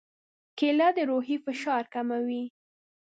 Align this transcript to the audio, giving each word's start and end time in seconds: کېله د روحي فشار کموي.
کېله 0.57 0.87
د 0.95 0.97
روحي 1.09 1.37
فشار 1.45 1.83
کموي. 1.93 2.43